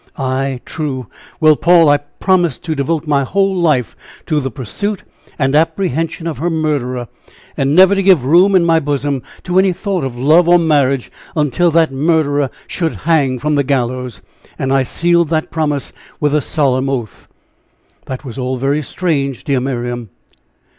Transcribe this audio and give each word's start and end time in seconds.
"Ay, 0.17 0.59
true! 0.65 1.05
Well, 1.39 1.55
Paul, 1.55 1.87
I 1.87 1.97
promised 1.97 2.63
to 2.63 2.73
devote 2.73 3.05
my 3.05 3.23
whole 3.23 3.55
life 3.55 3.95
to 4.25 4.39
the 4.39 4.49
pursuit 4.49 5.03
and 5.37 5.53
apprehension 5.53 6.25
of 6.25 6.39
her 6.39 6.49
murderer; 6.49 7.07
and 7.55 7.75
never 7.75 7.93
to 7.93 8.01
give 8.01 8.25
room 8.25 8.55
in 8.55 8.65
my 8.65 8.79
bosom 8.79 9.21
to 9.43 9.59
any 9.59 9.71
thought 9.71 10.03
of 10.03 10.17
love 10.17 10.47
or 10.49 10.57
marriage 10.57 11.11
until 11.35 11.69
that 11.69 11.91
murderer 11.91 12.49
should 12.65 12.95
hang 13.05 13.37
from 13.37 13.55
n 13.59 13.63
gallows; 13.67 14.23
and 14.57 14.73
I 14.73 14.81
sealed 14.81 15.29
that 15.29 15.51
promise 15.51 15.93
with 16.19 16.33
a 16.33 16.41
solemn 16.41 16.89
oath." 16.89 17.27
"That 18.07 18.25
was 18.25 18.39
all 18.39 18.57
very 18.57 18.81
strange, 18.81 19.43
dear 19.43 19.59
Miriam." 19.59 20.09